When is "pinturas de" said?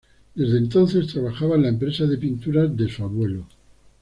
2.17-2.89